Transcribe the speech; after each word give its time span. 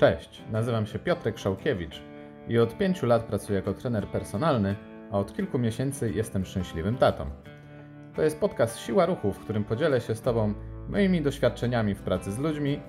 Cześć, 0.00 0.42
nazywam 0.52 0.86
się 0.86 0.98
Piotrek 0.98 1.38
Szałkiewicz 1.38 2.02
i 2.48 2.58
od 2.58 2.78
pięciu 2.78 3.06
lat 3.06 3.24
pracuję 3.24 3.56
jako 3.56 3.74
trener 3.74 4.06
personalny, 4.06 4.76
a 5.12 5.18
od 5.18 5.36
kilku 5.36 5.58
miesięcy 5.58 6.12
jestem 6.12 6.44
szczęśliwym 6.44 6.96
tatą. 6.96 7.30
To 8.16 8.22
jest 8.22 8.40
podcast 8.40 8.78
Siła 8.78 9.06
Ruchu, 9.06 9.32
w 9.32 9.38
którym 9.38 9.64
podzielę 9.64 10.00
się 10.00 10.14
z 10.14 10.22
Tobą 10.22 10.54
moimi 10.88 11.22
doświadczeniami 11.22 11.94
w 11.94 12.02
pracy 12.02 12.32
z 12.32 12.38
ludźmi, 12.38 12.80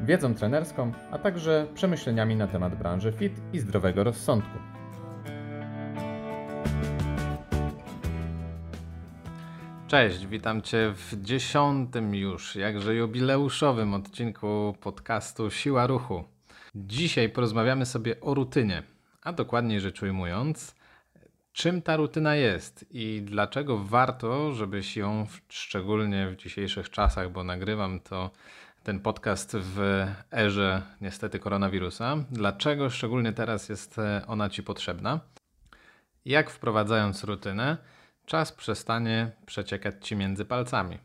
wiedzą 0.00 0.34
trenerską, 0.34 0.92
a 1.10 1.18
także 1.18 1.66
przemyśleniami 1.74 2.36
na 2.36 2.46
temat 2.46 2.74
branży 2.74 3.12
fit 3.12 3.32
i 3.52 3.58
zdrowego 3.58 4.04
rozsądku. 4.04 4.58
Cześć, 9.86 10.26
witam 10.26 10.62
Cię 10.62 10.92
w 10.94 11.22
dziesiątym 11.22 12.14
już, 12.14 12.56
jakże 12.56 12.94
jubileuszowym 12.94 13.94
odcinku 13.94 14.74
podcastu 14.80 15.50
Siła 15.50 15.86
Ruchu. 15.86 16.39
Dzisiaj 16.74 17.28
porozmawiamy 17.28 17.86
sobie 17.86 18.20
o 18.20 18.34
rutynie, 18.34 18.82
a 19.22 19.32
dokładniej 19.32 19.80
rzecz 19.80 20.02
ujmując, 20.02 20.74
czym 21.52 21.82
ta 21.82 21.96
rutyna 21.96 22.34
jest 22.36 22.84
i 22.90 23.22
dlaczego 23.24 23.78
warto, 23.78 24.52
żebyś 24.52 24.96
ją, 24.96 25.26
szczególnie 25.48 26.28
w 26.28 26.36
dzisiejszych 26.36 26.90
czasach, 26.90 27.32
bo 27.32 27.44
nagrywam 27.44 28.00
to 28.00 28.30
ten 28.82 29.00
podcast 29.00 29.56
w 29.56 30.06
erze 30.32 30.82
niestety 31.00 31.38
koronawirusa, 31.38 32.16
dlaczego 32.30 32.90
szczególnie 32.90 33.32
teraz 33.32 33.68
jest 33.68 33.96
ona 34.26 34.50
Ci 34.50 34.62
potrzebna? 34.62 35.20
Jak 36.24 36.50
wprowadzając 36.50 37.24
rutynę, 37.24 37.76
czas 38.26 38.52
przestanie 38.52 39.32
przeciekać 39.46 39.94
ci 40.06 40.16
między 40.16 40.44
palcami. 40.44 40.98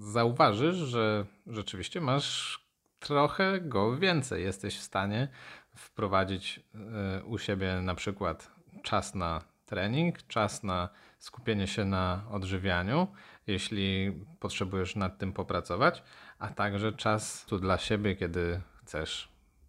Zauważysz, 0.00 0.76
że 0.76 1.26
rzeczywiście 1.46 2.00
masz 2.00 2.63
trochę 3.04 3.60
go 3.60 3.96
więcej. 3.96 4.42
Jesteś 4.42 4.78
w 4.78 4.82
stanie 4.82 5.28
wprowadzić 5.76 6.60
e, 6.74 7.24
u 7.24 7.38
siebie 7.38 7.80
na 7.82 7.94
przykład 7.94 8.50
czas 8.82 9.14
na 9.14 9.40
trening, 9.66 10.26
czas 10.26 10.62
na 10.62 10.88
skupienie 11.18 11.66
się 11.66 11.84
na 11.84 12.24
odżywianiu, 12.30 13.08
jeśli 13.46 14.12
potrzebujesz 14.40 14.96
nad 14.96 15.18
tym 15.18 15.32
popracować, 15.32 16.02
a 16.38 16.48
także 16.48 16.92
czas 16.92 17.44
tu 17.46 17.58
dla 17.58 17.78
siebie, 17.78 18.16
kiedy 18.16 18.60
chcesz 18.82 19.28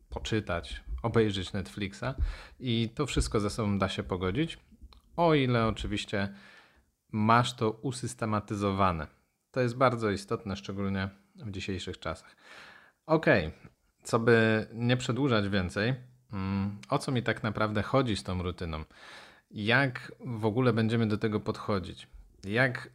poczytać, 0.09 0.83
obejrzeć 1.03 1.53
Netflixa 1.53 2.15
i 2.59 2.89
to 2.95 3.05
wszystko 3.05 3.39
ze 3.39 3.49
sobą 3.49 3.79
da 3.79 3.89
się 3.89 4.03
pogodzić 4.03 4.57
o 5.15 5.33
ile 5.33 5.67
oczywiście 5.67 6.33
masz 7.11 7.53
to 7.53 7.71
usystematyzowane. 7.71 9.07
To 9.51 9.61
jest 9.61 9.77
bardzo 9.77 10.09
istotne, 10.09 10.55
szczególnie 10.55 11.09
w 11.35 11.51
dzisiejszych 11.51 11.99
czasach. 11.99 12.35
Ok, 13.05 13.25
co 14.03 14.19
by 14.19 14.67
nie 14.73 14.97
przedłużać 14.97 15.49
więcej, 15.49 15.93
mm, 16.33 16.77
o 16.89 16.99
co 16.99 17.11
mi 17.11 17.23
tak 17.23 17.43
naprawdę 17.43 17.83
chodzi 17.83 18.15
z 18.15 18.23
tą 18.23 18.43
rutyną? 18.43 18.83
Jak 19.51 20.11
w 20.19 20.45
ogóle 20.45 20.73
będziemy 20.73 21.07
do 21.07 21.17
tego 21.17 21.39
podchodzić? 21.39 22.07
Jak 22.43 22.89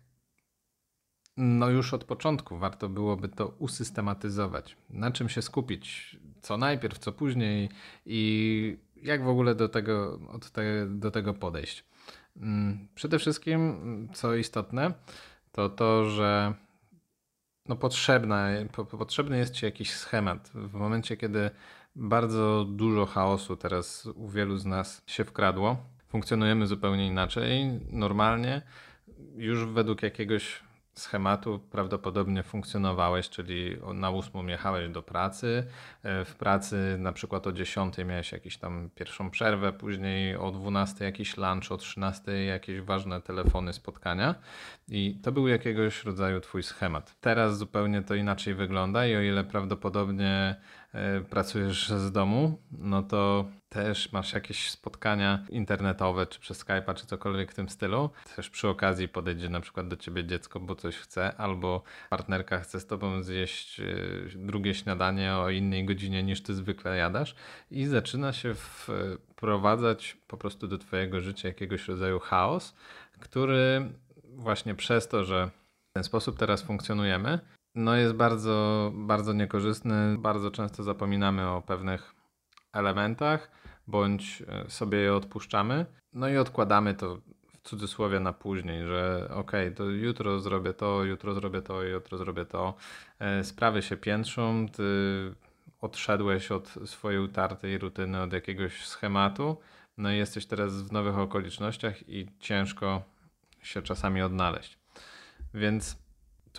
no 1.37 1.71
już 1.71 1.95
od 1.95 2.05
początku 2.05 2.59
warto 2.59 2.89
byłoby 2.89 3.29
to 3.29 3.49
usystematyzować? 3.59 4.77
Na 4.91 5.11
czym 5.11 5.29
się 5.29 5.43
skupić? 5.43 6.17
Co 6.41 6.57
najpierw, 6.57 6.99
co 6.99 7.13
później 7.13 7.69
i 8.07 8.77
jak 8.97 9.25
w 9.25 9.29
ogóle 9.29 9.55
do 9.55 9.69
tego, 9.69 10.19
te, 10.53 10.87
do 10.87 11.11
tego 11.11 11.35
podejść? 11.35 11.85
Mm, 12.37 12.89
przede 12.95 13.19
wszystkim, 13.19 14.09
co 14.15 14.35
istotne, 14.35 14.93
to 15.53 15.69
to, 15.69 16.11
że 16.11 16.55
no 17.71 17.77
potrzebna, 17.77 18.49
po, 18.73 18.85
potrzebny 18.85 19.39
jest 19.39 19.55
Ci 19.55 19.65
jakiś 19.65 19.93
schemat. 19.93 20.51
W 20.55 20.75
momencie, 20.75 21.17
kiedy 21.17 21.51
bardzo 21.97 22.65
dużo 22.65 23.07
chaosu 23.07 23.57
teraz 23.57 24.07
u 24.07 24.29
wielu 24.29 24.57
z 24.57 24.67
nas 24.67 25.03
się 25.07 25.25
wkradło, 25.25 25.77
funkcjonujemy 26.09 26.67
zupełnie 26.67 27.07
inaczej, 27.07 27.81
normalnie, 27.93 28.63
już 29.37 29.65
według 29.65 30.03
jakiegoś 30.03 30.63
schematu 30.95 31.59
prawdopodobnie 31.59 32.43
funkcjonowałeś, 32.43 33.29
czyli 33.29 33.77
na 33.95 34.11
8 34.11 34.49
jechałeś 34.49 34.89
do 34.89 35.03
pracy, 35.03 35.67
e, 36.03 36.25
w 36.25 36.35
pracy 36.35 36.97
na 36.99 37.13
przykład 37.13 37.47
o 37.47 37.53
10 37.53 38.05
miałeś 38.05 38.33
jakąś 38.33 38.57
tam 38.57 38.91
pierwszą 38.95 39.31
przerwę, 39.31 39.73
później 39.73 40.37
o 40.37 40.51
12 40.51 41.05
jakiś 41.05 41.37
lunch, 41.37 41.73
o 41.73 41.77
13 41.77 42.45
jakieś 42.45 42.81
ważne 42.81 43.21
telefony, 43.21 43.73
spotkania 43.73 44.35
i 44.89 45.21
to 45.23 45.33
był 45.33 45.49
jakiegoś 45.49 46.05
rodzaju 46.05 46.41
twój 46.41 46.63
schemat. 46.63 47.17
Teraz 47.21 47.59
zupełnie 47.59 48.03
to 48.03 48.15
inaczej 48.15 48.55
wygląda 48.55 49.07
i 49.07 49.17
o 49.17 49.21
ile 49.21 49.45
prawdopodobnie 49.45 50.57
pracujesz 51.31 51.89
z 51.89 52.13
domu, 52.13 52.59
no 52.73 53.03
to 53.03 53.45
też 53.69 54.13
masz 54.13 54.33
jakieś 54.33 54.71
spotkania 54.71 55.47
internetowe, 55.49 56.27
czy 56.27 56.41
przez 56.41 56.65
Skype'a, 56.65 56.95
czy 56.95 57.07
cokolwiek 57.07 57.53
w 57.53 57.55
tym 57.55 57.69
stylu. 57.69 58.11
Też 58.37 58.51
przy 58.51 58.69
okazji 58.69 59.09
podejdzie 59.09 59.49
na 59.49 59.61
przykład 59.61 59.89
do 59.89 59.97
ciebie 59.97 60.25
dziecko, 60.25 60.61
bo 60.61 60.75
coś 60.75 60.97
chce, 60.97 61.37
albo 61.37 61.83
partnerka 62.11 62.61
chce 62.61 62.81
z 62.81 62.87
tobą 62.87 63.23
zjeść 63.23 63.81
e, 63.81 63.85
drugie 64.37 64.75
śniadanie 64.75 65.35
o 65.35 65.51
innej 65.51 65.85
godzinie 65.85 66.23
niż 66.23 66.43
ty 66.43 66.55
zwykle 66.55 66.97
jadasz 66.97 67.35
i 67.71 67.87
zaczyna 67.87 68.33
się 68.33 68.55
wprowadzać 68.55 70.17
po 70.27 70.37
prostu 70.37 70.69
do 70.69 70.79
twojego 70.79 71.21
życia 71.21 71.49
jakiegoś 71.49 71.89
rodzaju 71.89 72.19
chaos, 72.19 72.75
który 73.21 73.91
właśnie 74.25 74.75
przez 74.75 75.09
to, 75.09 75.25
że 75.25 75.51
w 75.91 75.93
ten 75.93 76.05
sposób 76.05 76.39
teraz 76.39 76.63
funkcjonujemy, 76.63 77.39
no 77.75 77.97
jest 77.97 78.15
bardzo, 78.15 78.91
bardzo 78.95 79.33
niekorzystny. 79.33 80.19
Bardzo 80.19 80.51
często 80.51 80.83
zapominamy 80.83 81.49
o 81.49 81.63
pewnych 81.63 82.15
elementach, 82.73 83.51
bądź 83.87 84.43
e, 84.49 84.71
sobie 84.71 84.99
je 84.99 85.15
odpuszczamy, 85.15 85.87
no 86.13 86.29
i 86.29 86.37
odkładamy 86.37 86.95
to 86.95 87.17
w 87.49 87.69
cudzysłowie 87.69 88.21
na 88.21 88.33
później, 88.33 88.87
że 88.87 89.29
ok, 89.35 89.53
to 89.77 89.85
jutro 89.85 90.41
zrobię 90.41 90.73
to, 90.73 91.05
jutro 91.05 91.35
zrobię 91.35 91.63
to, 91.63 91.83
jutro 91.83 92.19
zrobię 92.19 92.45
to. 92.45 92.75
E, 93.19 93.45
sprawy 93.45 93.83
się 93.83 93.97
piętrzą, 93.97 94.69
ty 94.69 94.83
odszedłeś 95.81 96.53
od 96.53 96.69
swojej 96.85 97.21
utartej 97.21 97.79
rutyny, 97.79 98.23
od 98.23 98.33
jakiegoś 98.33 98.87
schematu, 98.87 99.57
no 99.97 100.13
i 100.13 100.17
jesteś 100.17 100.47
teraz 100.47 100.83
w 100.83 100.93
nowych 100.93 101.19
okolicznościach 101.19 102.09
i 102.09 102.27
ciężko 102.39 103.03
się 103.63 103.83
czasami 103.83 104.23
odnaleźć. 104.23 104.79
Więc 105.55 106.10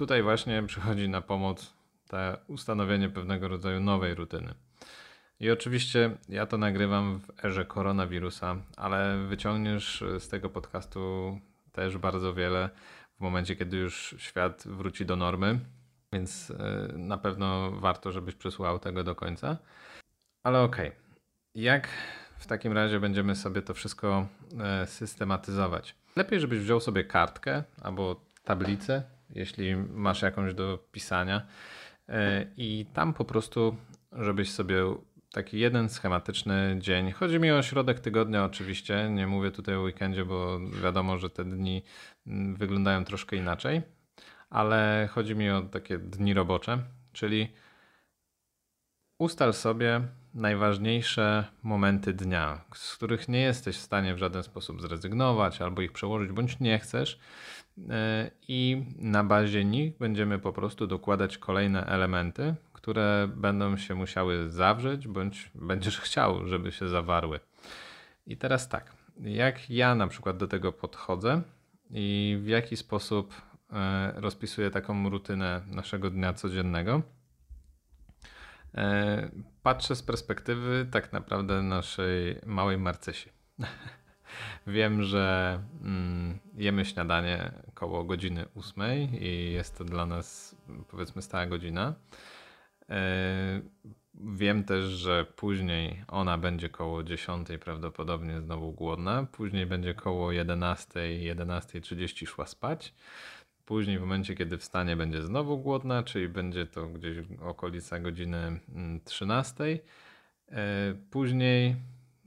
tutaj 0.02 0.24
właśnie 0.24 0.64
przychodzi 0.64 1.10
na 1.10 1.22
pomoc 1.22 1.74
to 2.08 2.18
ustanowienie 2.48 3.10
pewnego 3.10 3.48
rodzaju 3.48 3.80
nowej 3.80 4.16
rutyny. 4.16 4.54
I 5.40 5.52
oczywiście 5.52 6.18
ja 6.30 6.46
to 6.46 6.58
nagrywam 6.58 7.20
w 7.20 7.46
erze 7.46 7.66
koronawirusa, 7.66 8.56
ale 8.78 9.18
wyciągniesz 9.28 10.04
z 10.20 10.28
tego 10.28 10.50
podcastu 10.50 11.40
też 11.72 11.98
bardzo 11.98 12.34
wiele 12.34 12.70
w 13.18 13.22
momencie, 13.22 13.56
kiedy 13.56 13.78
już 13.78 14.16
świat 14.18 14.64
wróci 14.66 15.06
do 15.06 15.16
normy, 15.16 15.60
więc 16.14 16.52
e, 16.52 16.88
na 16.98 17.18
pewno 17.18 17.72
warto, 17.72 18.12
żebyś 18.12 18.36
przesłuchał 18.36 18.80
tego 18.80 19.04
do 19.04 19.16
końca. 19.16 19.58
Ale 20.44 20.62
okej, 20.62 20.88
okay. 20.88 21.02
jak 21.56 21.88
w 22.38 22.48
takim 22.48 22.74
razie 22.74 23.00
będziemy 23.00 23.36
sobie 23.36 23.62
to 23.62 23.74
wszystko 23.74 24.28
e, 24.60 24.88
systematyzować? 24.88 25.96
Lepiej, 26.16 26.40
żebyś 26.40 26.60
wziął 26.60 26.80
sobie 26.80 27.04
kartkę 27.04 27.64
albo 27.82 28.22
tablicę, 28.44 29.04
jeśli 29.36 29.76
masz 29.76 30.22
jakąś 30.22 30.54
do 30.54 30.78
pisania, 30.92 31.48
e, 32.10 32.46
i 32.58 32.86
tam 32.94 33.14
po 33.14 33.26
prostu, 33.26 33.76
żebyś 34.12 34.52
sobie 34.52 34.84
taki 35.32 35.60
jeden 35.60 35.90
schematyczny 35.90 36.76
dzień. 36.80 37.12
Chodzi 37.12 37.40
mi 37.40 37.52
o 37.52 37.64
środek 37.64 38.00
tygodnia, 38.00 38.46
oczywiście. 38.46 39.10
Nie 39.10 39.28
mówię 39.28 39.52
tutaj 39.52 39.76
o 39.76 39.82
weekendzie, 39.82 40.26
bo 40.26 40.60
wiadomo, 40.84 41.18
że 41.18 41.30
te 41.30 41.46
dni 41.46 41.84
mm, 42.28 42.56
wyglądają 42.56 43.06
troszkę 43.06 43.36
inaczej, 43.36 43.82
ale 44.50 45.10
chodzi 45.12 45.36
mi 45.36 45.50
o 45.50 45.62
takie 45.62 45.98
dni 45.98 46.34
robocze, 46.34 46.84
czyli 47.14 47.54
ustal 49.18 49.54
sobie 49.54 50.02
najważniejsze 50.34 51.46
momenty 51.64 52.14
dnia, 52.14 52.62
z 52.76 52.96
których 52.96 53.30
nie 53.30 53.42
jesteś 53.42 53.78
w 53.78 53.82
stanie 53.82 54.16
w 54.16 54.18
żaden 54.18 54.44
sposób 54.44 54.82
zrezygnować 54.82 55.62
albo 55.62 55.82
ich 55.82 55.92
przełożyć, 55.92 56.32
bądź 56.32 56.60
nie 56.60 56.80
chcesz. 56.80 57.20
E, 57.90 58.32
I 58.48 58.86
na 59.00 59.24
bazie 59.24 59.66
nich 59.66 59.98
będziemy 59.98 60.40
po 60.40 60.54
prostu 60.54 60.88
dokładać 60.88 61.38
kolejne 61.38 61.86
elementy, 61.86 62.56
które 62.74 63.30
będą 63.36 63.78
się 63.78 63.96
musiały 63.96 64.50
zawrzeć, 64.50 65.08
bądź 65.08 65.52
będziesz 65.56 66.00
chciał, 66.06 66.48
żeby 66.48 66.72
się 66.72 66.88
zawarły. 66.88 67.40
I 68.28 68.38
teraz 68.38 68.70
tak, 68.70 68.94
jak 69.20 69.70
ja 69.70 69.96
na 69.96 70.08
przykład 70.08 70.38
do 70.38 70.48
tego 70.48 70.72
podchodzę 70.72 71.42
i 71.90 72.38
w 72.42 72.48
jaki 72.48 72.78
sposób 72.78 73.34
e, 73.74 74.14
rozpisuję 74.16 74.72
taką 74.72 75.10
rutynę 75.10 75.62
naszego 75.68 76.10
dnia 76.10 76.34
codziennego. 76.34 77.02
E, 78.76 79.30
patrzę 79.64 79.96
z 79.96 80.04
perspektywy 80.04 80.88
tak 80.92 81.14
naprawdę 81.14 81.62
naszej 81.62 82.40
małej 82.46 82.78
Marcysi. 82.78 83.30
Wiem, 84.68 85.04
że 85.04 85.60
mm, 85.82 86.40
jemy 86.56 86.86
śniadanie 86.86 87.52
koło 87.74 88.04
godziny 88.04 88.46
ósmej 88.54 89.24
i 89.24 89.54
jest 89.54 89.78
to 89.78 89.84
dla 89.84 90.06
nas 90.06 90.56
powiedzmy 90.88 91.22
stała 91.22 91.46
godzina. 91.46 91.94
E, 92.90 93.62
Wiem 94.24 94.64
też, 94.64 94.86
że 94.86 95.26
później 95.36 96.04
ona 96.08 96.38
będzie 96.38 96.70
koło 96.70 97.04
10 97.04 97.48
prawdopodobnie 97.60 98.42
znowu 98.42 98.72
głodna. 98.72 99.28
Później 99.32 99.66
będzie 99.66 99.94
koło 99.94 100.32
11, 100.32 101.00
11.30 101.00 102.28
szła 102.28 102.46
spać. 102.46 102.94
Później 103.66 103.98
w 103.98 104.02
momencie, 104.02 104.36
kiedy 104.36 104.58
wstanie, 104.58 104.96
będzie 104.96 105.22
znowu 105.22 105.58
głodna, 105.58 106.04
czyli 106.04 106.30
będzie 106.30 106.66
to 106.66 106.88
gdzieś 106.88 107.18
okolica 107.42 108.00
godziny 108.00 108.60
13. 109.06 109.64
Mm, 109.64 109.80
e, 110.50 110.94
później 111.12 111.76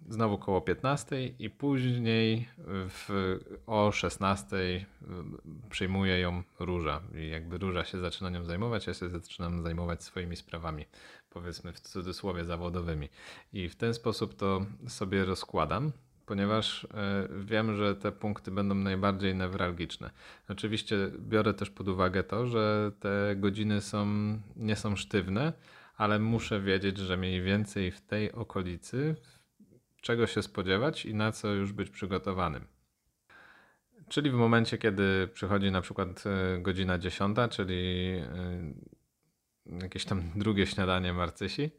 znowu 0.09 0.39
koło 0.39 0.61
15 0.61 1.27
i 1.27 1.51
później 1.51 2.49
w, 2.67 3.37
o 3.67 3.93
16 3.93 4.57
y, 4.57 4.85
przyjmuje 5.71 6.21
ją 6.21 6.43
róża 6.61 7.03
i 7.15 7.29
jakby 7.29 7.59
róża 7.59 7.85
się 7.85 7.99
zaczyna 7.99 8.31
nią 8.31 8.45
zajmować, 8.45 8.87
ja 8.87 8.95
się 8.95 9.09
zaczynam 9.09 9.63
zajmować 9.63 10.03
swoimi 10.03 10.37
sprawami, 10.37 10.85
powiedzmy 11.31 11.73
w 11.73 11.81
cudzysłowie 11.81 12.45
zawodowymi. 12.45 13.09
I 13.53 13.69
w 13.69 13.77
ten 13.77 13.95
sposób 13.95 14.35
to 14.35 14.67
sobie 14.89 15.25
rozkładam, 15.25 15.93
ponieważ 16.27 16.85
y, 16.85 16.89
wiem, 17.45 17.77
że 17.77 17.97
te 17.97 18.13
punkty 18.13 18.51
będą 18.51 18.75
najbardziej 18.75 19.35
newralgiczne. 19.35 20.11
Oczywiście 20.49 20.97
biorę 21.19 21.55
też 21.55 21.71
pod 21.71 21.89
uwagę 21.89 22.23
to, 22.23 22.47
że 22.47 22.93
te 23.01 23.37
godziny 23.37 23.81
są, 23.81 24.07
nie 24.57 24.77
są 24.77 24.97
sztywne, 24.97 25.53
ale 25.97 26.19
muszę 26.19 26.61
wiedzieć, 26.61 26.99
że 26.99 27.17
mniej 27.17 27.43
więcej 27.43 27.91
w 27.91 28.01
tej 28.01 28.33
okolicy, 28.33 29.17
czego 30.05 30.27
się 30.27 30.43
spodziewać 30.43 31.07
i 31.07 31.15
na 31.15 31.33
co 31.33 31.49
już 31.49 31.73
być 31.73 31.91
przygotowanym. 31.91 32.67
Czyli 34.09 34.31
w 34.31 34.35
momencie, 34.35 34.79
kiedy 34.79 35.29
przychodzi 35.29 35.71
na 35.71 35.81
przykład 35.81 36.25
e, 36.27 36.59
godzina 36.59 36.99
10, 36.99 37.37
czyli 37.51 38.13
e, 39.67 39.81
jakieś 39.83 40.05
tam 40.05 40.23
drugie 40.37 40.67
śniadanie 40.67 41.13
Marcysi, 41.13 41.71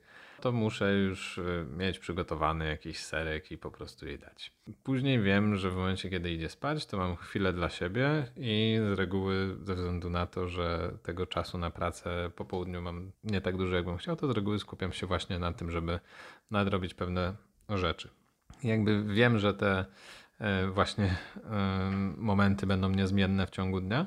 to 0.42 0.51
muszę 0.51 0.94
już 0.94 1.38
e, 1.38 1.66
mieć 1.77 2.00
przygotowany 2.00 2.68
jakiś 2.68 3.00
serek 3.00 3.51
i 3.51 3.57
po 3.57 3.72
prostu 3.72 4.07
jej 4.07 4.19
dać. 4.19 4.54
Później 4.83 5.22
wiem, 5.22 5.56
że 5.56 5.72
w 5.72 5.75
momencie, 5.75 6.10
kiedy 6.10 6.31
idzie 6.31 6.50
spać, 6.50 6.86
to 6.86 6.98
mam 6.98 7.16
chwilę 7.16 7.54
dla 7.54 7.69
siebie 7.69 8.27
i 8.38 8.77
z 8.89 9.00
reguły, 9.00 9.57
ze 9.63 9.75
względu 9.75 10.10
na 10.10 10.25
to, 10.25 10.48
że 10.48 10.98
tego 11.04 11.25
czasu 11.25 11.57
na 11.57 11.72
pracę 11.72 12.31
po 12.36 12.45
południu 12.45 12.81
mam 12.81 13.12
nie 13.24 13.42
tak 13.42 13.57
dużo, 13.57 13.75
jakbym 13.75 13.98
chciał, 13.98 14.16
to 14.16 14.27
z 14.27 14.31
reguły 14.31 14.60
skupiam 14.60 14.94
się 14.94 15.07
właśnie 15.07 15.39
na 15.39 15.54
tym, 15.54 15.72
żeby 15.72 16.00
nadrobić 16.51 16.94
pewne 16.94 17.36
rzeczy. 17.70 18.10
Jakby 18.64 19.04
wiem, 19.04 19.40
że 19.40 19.54
te 19.54 19.86
e, 20.40 20.68
właśnie 20.68 21.06
e, 21.06 21.92
momenty 22.18 22.68
będą 22.68 22.90
niezmienne 22.90 23.48
w 23.48 23.50
ciągu 23.50 23.82
dnia, 23.82 24.06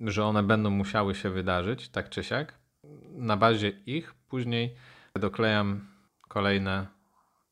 że 0.00 0.24
one 0.24 0.42
będą 0.42 0.70
musiały 0.70 1.14
się 1.14 1.30
wydarzyć, 1.30 1.88
tak 1.88 2.08
czy 2.08 2.24
siak. 2.24 2.54
Na 3.10 3.36
bazie 3.36 3.68
ich 3.68 4.14
później 4.14 4.74
doklejam 5.14 5.86
kolejne 6.28 6.86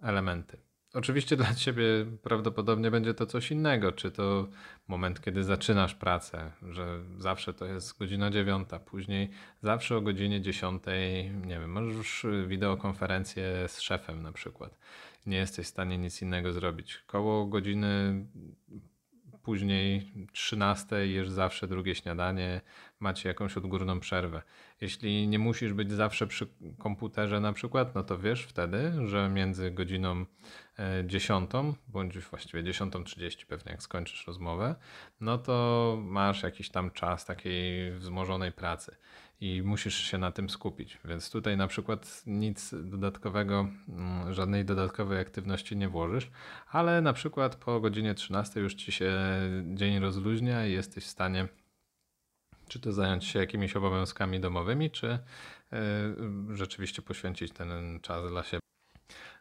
elementy. 0.02 0.65
Oczywiście 0.96 1.36
dla 1.36 1.54
ciebie 1.54 1.84
prawdopodobnie 2.22 2.90
będzie 2.90 3.14
to 3.14 3.26
coś 3.26 3.50
innego, 3.50 3.92
czy 3.92 4.10
to 4.10 4.48
moment, 4.88 5.20
kiedy 5.20 5.44
zaczynasz 5.44 5.94
pracę, 5.94 6.52
że 6.70 7.00
zawsze 7.18 7.54
to 7.54 7.66
jest 7.66 7.98
godzina 7.98 8.30
dziewiąta, 8.30 8.78
później 8.78 9.30
zawsze 9.62 9.96
o 9.96 10.00
godzinie 10.00 10.40
dziesiątej, 10.40 11.30
nie 11.30 11.60
wiem, 11.60 11.72
możesz 11.72 11.96
już 11.96 12.26
wideokonferencję 12.46 13.68
z 13.68 13.80
szefem 13.80 14.22
na 14.22 14.32
przykład. 14.32 14.78
Nie 15.26 15.36
jesteś 15.36 15.66
w 15.66 15.70
stanie 15.70 15.98
nic 15.98 16.22
innego 16.22 16.52
zrobić. 16.52 17.02
Koło 17.06 17.46
godziny 17.46 18.26
później 19.42 20.12
13 20.32 21.06
jesz 21.06 21.30
zawsze 21.30 21.68
drugie 21.68 21.94
śniadanie, 21.94 22.60
macie 23.00 23.28
jakąś 23.28 23.56
odgórną 23.56 24.00
przerwę. 24.00 24.42
Jeśli 24.80 25.28
nie 25.28 25.38
musisz 25.38 25.72
być 25.72 25.92
zawsze 25.92 26.26
przy 26.26 26.46
komputerze 26.78 27.40
na 27.40 27.52
przykład, 27.52 27.94
no 27.94 28.02
to 28.02 28.18
wiesz 28.18 28.42
wtedy, 28.42 28.92
że 29.06 29.28
między 29.28 29.70
godziną 29.70 30.26
10, 31.06 31.54
e, 31.54 31.74
bądź 31.88 32.18
właściwie 32.18 32.62
10.30 32.62 33.46
pewnie 33.46 33.72
jak 33.72 33.82
skończysz 33.82 34.26
rozmowę, 34.26 34.74
no 35.20 35.38
to 35.38 35.98
masz 36.02 36.42
jakiś 36.42 36.70
tam 36.70 36.90
czas 36.90 37.24
takiej 37.24 37.92
wzmożonej 37.92 38.52
pracy 38.52 38.96
i 39.40 39.62
musisz 39.62 39.94
się 39.94 40.18
na 40.18 40.32
tym 40.32 40.50
skupić. 40.50 40.98
Więc 41.04 41.30
tutaj 41.30 41.56
na 41.56 41.66
przykład 41.66 42.22
nic 42.26 42.74
dodatkowego, 42.82 43.68
mm, 43.88 44.34
żadnej 44.34 44.64
dodatkowej 44.64 45.20
aktywności 45.20 45.76
nie 45.76 45.88
włożysz, 45.88 46.30
ale 46.70 47.00
na 47.00 47.12
przykład 47.12 47.56
po 47.56 47.80
godzinie 47.80 48.14
13 48.14 48.60
już 48.60 48.74
ci 48.74 48.92
się 48.92 49.12
dzień 49.74 49.98
rozluźnia 49.98 50.66
i 50.66 50.72
jesteś 50.72 51.04
w 51.04 51.08
stanie 51.08 51.48
czy 52.68 52.80
to 52.80 52.92
zająć 52.92 53.24
się 53.24 53.38
jakimiś 53.38 53.76
obowiązkami 53.76 54.40
domowymi, 54.40 54.90
czy 54.90 55.06
y, 55.08 55.18
rzeczywiście 56.56 57.02
poświęcić 57.02 57.52
ten 57.52 58.00
czas 58.02 58.30
dla 58.30 58.42
siebie. 58.42 58.60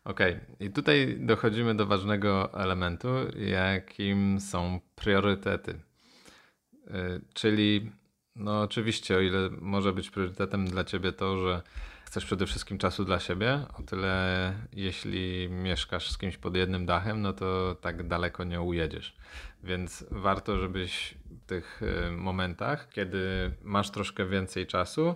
Ok, 0.03 0.19
i 0.59 0.69
tutaj 0.69 1.17
dochodzimy 1.19 1.75
do 1.75 1.85
ważnego 1.85 2.53
elementu, 2.53 3.07
jakim 3.35 4.39
są 4.39 4.79
priorytety. 4.95 5.71
Y, 5.71 7.21
czyli 7.33 7.91
no 8.35 8.61
oczywiście, 8.61 9.17
o 9.17 9.19
ile 9.19 9.49
może 9.49 9.93
być 9.93 10.09
priorytetem 10.09 10.67
dla 10.67 10.83
ciebie 10.83 11.11
to, 11.11 11.37
że 11.37 11.61
chcesz 12.05 12.25
przede 12.25 12.45
wszystkim 12.45 12.77
czasu 12.77 13.05
dla 13.05 13.19
siebie, 13.19 13.59
o 13.79 13.83
tyle 13.83 14.53
jeśli 14.73 15.49
mieszkasz 15.49 16.11
z 16.11 16.17
kimś 16.17 16.37
pod 16.37 16.55
jednym 16.55 16.85
dachem, 16.85 17.21
no 17.21 17.33
to 17.33 17.75
tak 17.81 18.07
daleko 18.07 18.43
nie 18.43 18.61
ujedziesz. 18.61 19.15
Więc 19.63 20.05
warto, 20.11 20.57
żebyś 20.57 21.17
w 21.43 21.45
tych 21.45 21.81
y, 22.07 22.11
momentach, 22.11 22.89
kiedy 22.89 23.51
masz 23.63 23.91
troszkę 23.91 24.25
więcej 24.25 24.67
czasu, 24.67 25.15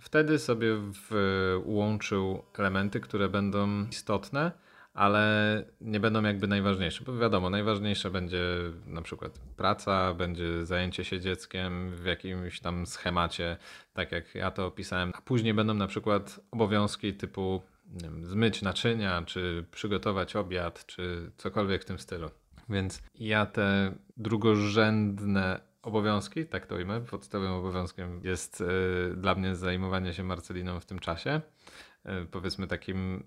wtedy 0.00 0.38
sobie 0.38 0.76
włączył 1.64 2.44
elementy, 2.58 3.00
które 3.00 3.28
będą 3.28 3.86
istotne 3.88 4.52
ale 4.94 5.64
nie 5.80 6.00
będą 6.00 6.22
jakby 6.22 6.46
najważniejsze, 6.46 7.04
bo 7.04 7.18
wiadomo, 7.18 7.50
najważniejsze 7.50 8.10
będzie 8.10 8.44
na 8.86 9.02
przykład 9.02 9.38
praca, 9.56 10.14
będzie 10.14 10.66
zajęcie 10.66 11.04
się 11.04 11.20
dzieckiem 11.20 11.90
w 11.90 12.04
jakimś 12.04 12.60
tam 12.60 12.86
schemacie, 12.86 13.56
tak 13.92 14.12
jak 14.12 14.34
ja 14.34 14.50
to 14.50 14.66
opisałem, 14.66 15.12
a 15.14 15.20
później 15.20 15.54
będą 15.54 15.74
na 15.74 15.86
przykład 15.86 16.40
obowiązki 16.50 17.14
typu 17.14 17.62
wiem, 17.86 18.26
zmyć 18.26 18.62
naczynia, 18.62 19.22
czy 19.26 19.64
przygotować 19.70 20.36
obiad, 20.36 20.86
czy 20.86 21.30
cokolwiek 21.36 21.82
w 21.82 21.84
tym 21.84 21.98
stylu. 21.98 22.30
Więc 22.68 23.02
ja 23.14 23.46
te 23.46 23.94
drugorzędne 24.16 25.60
obowiązki, 25.82 26.46
tak 26.46 26.66
to 26.66 26.74
ujmę, 26.74 27.00
podstawowym 27.00 27.54
obowiązkiem 27.54 28.20
jest 28.24 28.60
y, 28.60 28.64
dla 29.16 29.34
mnie 29.34 29.56
zajmowanie 29.56 30.14
się 30.14 30.22
Marceliną 30.22 30.80
w 30.80 30.86
tym 30.86 30.98
czasie. 30.98 31.40
Y, 32.06 32.26
powiedzmy 32.30 32.66
takim 32.66 33.24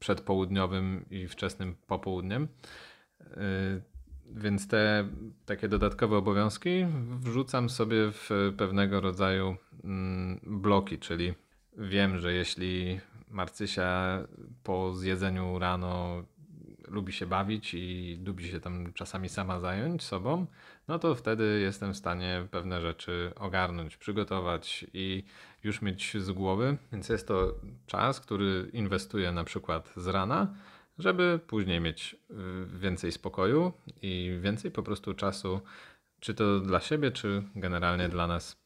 przedpołudniowym 0.00 1.04
i 1.10 1.28
wczesnym 1.28 1.76
popołudniem. 1.86 2.48
Y, 3.20 3.26
więc 4.34 4.68
te 4.68 5.08
takie 5.46 5.68
dodatkowe 5.68 6.16
obowiązki 6.16 6.86
wrzucam 7.20 7.70
sobie 7.70 7.96
w 8.12 8.30
pewnego 8.56 9.00
rodzaju 9.00 9.56
mm, 9.84 10.40
bloki, 10.46 10.98
czyli 10.98 11.34
wiem, 11.76 12.18
że 12.18 12.32
jeśli 12.32 13.00
Marcysia 13.28 14.18
po 14.62 14.94
zjedzeniu 14.94 15.58
rano 15.58 16.22
lubi 16.88 17.12
się 17.12 17.26
bawić 17.26 17.74
i 17.74 18.18
lubi 18.24 18.48
się 18.48 18.60
tam 18.60 18.92
czasami 18.92 19.28
sama 19.28 19.60
zająć 19.60 20.02
sobą, 20.02 20.46
no 20.90 20.98
to 20.98 21.14
wtedy 21.14 21.60
jestem 21.60 21.92
w 21.92 21.96
stanie 21.96 22.46
pewne 22.50 22.80
rzeczy 22.80 23.32
ogarnąć, 23.36 23.96
przygotować 23.96 24.86
i 24.92 25.24
już 25.64 25.82
mieć 25.82 26.16
z 26.18 26.30
głowy. 26.30 26.76
Więc 26.92 27.08
jest 27.08 27.28
to 27.28 27.54
czas, 27.86 28.20
który 28.20 28.70
inwestuję 28.72 29.32
na 29.32 29.44
przykład 29.44 29.92
z 29.96 30.06
rana, 30.06 30.54
żeby 30.98 31.40
później 31.46 31.80
mieć 31.80 32.16
y, 32.30 32.34
więcej 32.66 33.12
spokoju 33.12 33.72
i 34.02 34.38
więcej 34.40 34.70
po 34.70 34.82
prostu 34.82 35.14
czasu, 35.14 35.60
czy 36.20 36.34
to 36.34 36.60
dla 36.60 36.80
siebie, 36.80 37.10
czy 37.10 37.42
generalnie 37.56 38.08
dla 38.08 38.26
nas 38.26 38.62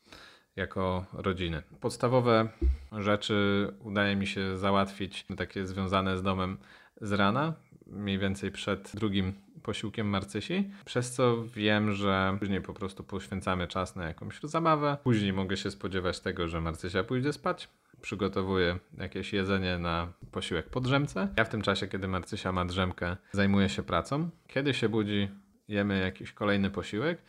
jako 0.56 1.06
rodziny. 1.12 1.62
Podstawowe 1.80 2.48
rzeczy 2.92 3.68
udaje 3.80 4.16
mi 4.16 4.26
się 4.26 4.58
załatwić, 4.58 5.26
takie 5.36 5.66
związane 5.66 6.18
z 6.18 6.22
domem 6.22 6.58
z 7.00 7.12
rana, 7.12 7.54
mniej 7.86 8.18
więcej 8.18 8.50
przed 8.50 8.92
drugim 8.94 9.43
posiłkiem 9.64 10.06
Marcysi, 10.06 10.70
przez 10.84 11.12
co 11.12 11.44
wiem, 11.44 11.92
że 11.92 12.36
później 12.38 12.60
po 12.60 12.74
prostu 12.74 13.04
poświęcamy 13.04 13.66
czas 13.66 13.96
na 13.96 14.04
jakąś 14.04 14.40
zabawę. 14.42 14.96
Później 15.04 15.32
mogę 15.32 15.56
się 15.56 15.70
spodziewać 15.70 16.20
tego, 16.20 16.48
że 16.48 16.60
Marcysia 16.60 17.04
pójdzie 17.04 17.32
spać, 17.32 17.68
przygotowuję 18.00 18.78
jakieś 18.98 19.32
jedzenie 19.32 19.78
na 19.78 20.12
posiłek 20.32 20.70
po 20.70 20.80
drzemce. 20.80 21.28
Ja 21.36 21.44
w 21.44 21.48
tym 21.48 21.62
czasie, 21.62 21.88
kiedy 21.88 22.08
Marcysia 22.08 22.52
ma 22.52 22.64
drzemkę, 22.64 23.16
zajmuję 23.32 23.68
się 23.68 23.82
pracą. 23.82 24.30
Kiedy 24.46 24.74
się 24.74 24.88
budzi, 24.88 25.28
jemy 25.68 26.00
jakiś 26.00 26.32
kolejny 26.32 26.70
posiłek. 26.70 27.22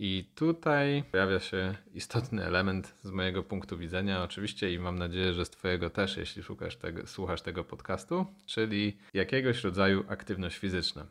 I 0.00 0.30
tutaj 0.34 1.04
pojawia 1.10 1.40
się 1.40 1.74
istotny 1.94 2.44
element 2.44 2.94
z 3.02 3.10
mojego 3.10 3.42
punktu 3.42 3.78
widzenia, 3.78 4.22
oczywiście, 4.22 4.72
i 4.72 4.78
mam 4.78 4.98
nadzieję, 4.98 5.34
że 5.34 5.44
z 5.44 5.50
Twojego 5.50 5.90
też, 5.90 6.16
jeśli 6.16 6.42
szukasz 6.42 6.76
tego, 6.76 7.06
słuchasz 7.06 7.42
tego 7.42 7.64
podcastu, 7.64 8.26
czyli 8.46 8.96
jakiegoś 9.14 9.64
rodzaju 9.64 10.04
aktywność 10.08 10.58
fizyczna. 10.58 11.06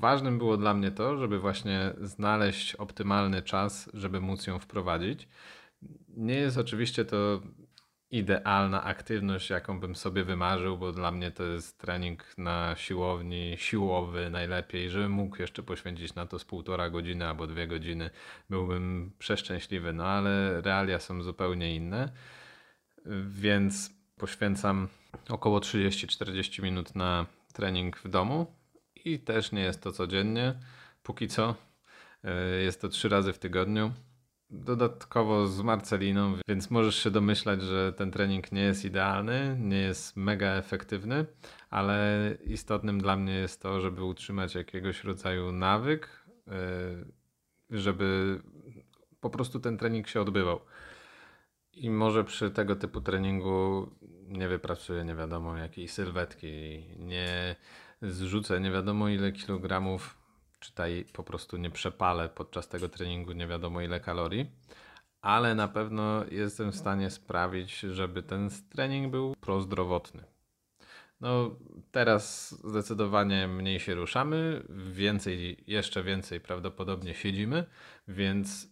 Ważnym 0.00 0.38
było 0.38 0.56
dla 0.56 0.74
mnie 0.74 0.90
to, 0.90 1.16
żeby 1.18 1.38
właśnie 1.38 1.92
znaleźć 2.00 2.74
optymalny 2.74 3.42
czas, 3.42 3.90
żeby 3.94 4.20
móc 4.20 4.46
ją 4.46 4.58
wprowadzić. 4.58 5.28
Nie 6.08 6.34
jest 6.34 6.58
oczywiście 6.58 7.04
to 7.04 7.40
idealna 8.10 8.84
aktywność, 8.84 9.50
jaką 9.50 9.80
bym 9.80 9.96
sobie 9.96 10.24
wymarzył, 10.24 10.78
bo 10.78 10.92
dla 10.92 11.10
mnie 11.10 11.30
to 11.30 11.44
jest 11.44 11.78
trening 11.78 12.38
na 12.38 12.74
siłowni, 12.76 13.54
siłowy 13.58 14.30
najlepiej, 14.30 14.90
żebym 14.90 15.12
mógł 15.12 15.42
jeszcze 15.42 15.62
poświęcić 15.62 16.14
na 16.14 16.26
to 16.26 16.38
z 16.38 16.44
półtora 16.44 16.90
godziny 16.90 17.26
albo 17.28 17.46
dwie 17.46 17.66
godziny. 17.66 18.10
Byłbym 18.50 19.12
przeszczęśliwy, 19.18 19.92
no 19.92 20.06
ale 20.06 20.60
realia 20.60 20.98
są 20.98 21.22
zupełnie 21.22 21.76
inne, 21.76 22.12
więc 23.26 23.90
poświęcam 24.16 24.88
około 25.28 25.58
30-40 25.58 26.62
minut 26.62 26.94
na 26.94 27.26
trening 27.52 27.98
w 27.98 28.08
domu 28.08 28.59
i 29.04 29.18
też 29.18 29.52
nie 29.52 29.62
jest 29.62 29.82
to 29.82 29.92
codziennie, 29.92 30.54
póki 31.02 31.28
co. 31.28 31.54
Jest 32.62 32.80
to 32.80 32.88
trzy 32.88 33.08
razy 33.08 33.32
w 33.32 33.38
tygodniu 33.38 33.92
dodatkowo 34.50 35.46
z 35.46 35.62
Marceliną, 35.62 36.34
więc 36.48 36.70
możesz 36.70 37.02
się 37.02 37.10
domyślać, 37.10 37.62
że 37.62 37.92
ten 37.92 38.10
trening 38.10 38.52
nie 38.52 38.62
jest 38.62 38.84
idealny, 38.84 39.56
nie 39.60 39.78
jest 39.78 40.16
mega 40.16 40.48
efektywny, 40.48 41.26
ale 41.70 42.30
istotnym 42.44 43.00
dla 43.00 43.16
mnie 43.16 43.34
jest 43.34 43.62
to, 43.62 43.80
żeby 43.80 44.04
utrzymać 44.04 44.54
jakiegoś 44.54 45.04
rodzaju 45.04 45.52
nawyk, 45.52 46.24
e, 46.48 46.52
żeby 47.70 48.40
po 49.20 49.30
prostu 49.30 49.60
ten 49.60 49.78
trening 49.78 50.08
się 50.08 50.20
odbywał. 50.20 50.60
I 51.72 51.90
może 51.90 52.24
przy 52.24 52.50
tego 52.50 52.76
typu 52.76 53.00
treningu 53.00 53.90
nie 54.28 54.48
wypracuję 54.48 55.04
nie 55.04 55.14
wiadomo 55.14 55.56
jakiej 55.56 55.88
sylwetki, 55.88 56.84
nie 56.98 57.56
zrzucę 58.02 58.60
nie 58.60 58.70
wiadomo 58.70 59.08
ile 59.08 59.32
kilogramów 59.32 60.18
czytaj 60.60 61.04
po 61.12 61.22
prostu 61.22 61.56
nie 61.56 61.70
przepalę 61.70 62.28
podczas 62.28 62.68
tego 62.68 62.88
treningu 62.88 63.32
nie 63.32 63.46
wiadomo 63.46 63.80
ile 63.80 64.00
kalorii, 64.00 64.50
ale 65.22 65.54
na 65.54 65.68
pewno 65.68 66.24
jestem 66.30 66.72
w 66.72 66.76
stanie 66.76 67.10
sprawić, 67.10 67.80
żeby 67.80 68.22
ten 68.22 68.50
trening 68.70 69.10
był 69.10 69.34
prozdrowotny. 69.40 70.24
No, 71.20 71.56
teraz 71.90 72.50
zdecydowanie 72.64 73.48
mniej 73.48 73.80
się 73.80 73.94
ruszamy, 73.94 74.62
więcej, 74.92 75.64
jeszcze 75.66 76.02
więcej 76.02 76.40
prawdopodobnie 76.40 77.14
siedzimy, 77.14 77.64
więc 78.08 78.68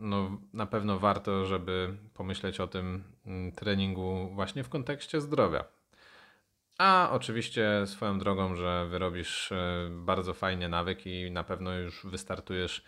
no, 0.00 0.40
na 0.52 0.66
pewno 0.66 0.98
warto, 0.98 1.46
żeby 1.46 1.96
pomyśleć 2.14 2.60
o 2.60 2.66
tym 2.66 3.04
mm, 3.26 3.52
treningu 3.52 4.30
właśnie 4.34 4.64
w 4.64 4.68
kontekście 4.68 5.20
zdrowia. 5.20 5.64
A 6.82 7.10
oczywiście 7.10 7.86
swoją 7.86 8.18
drogą, 8.18 8.56
że 8.56 8.86
wyrobisz 8.90 9.52
e, 9.52 9.88
bardzo 9.90 10.34
fajnie 10.34 10.68
nawyk 10.68 11.06
i 11.06 11.30
na 11.30 11.44
pewno 11.44 11.74
już 11.74 12.06
wystartujesz. 12.06 12.84